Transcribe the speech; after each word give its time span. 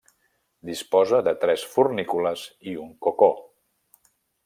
Disposa 0.69 1.19
de 1.27 1.35
tres 1.45 1.67
fornícules 1.75 2.49
i 2.73 2.77
un 2.89 2.91
cocó. 3.09 3.33